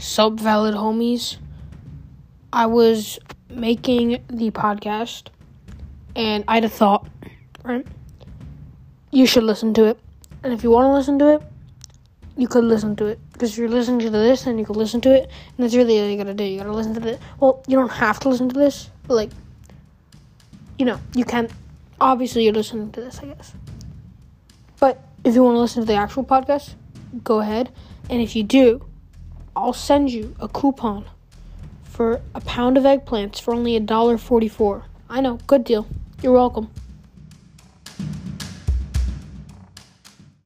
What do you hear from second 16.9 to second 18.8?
to it. Well, you don't have to listen to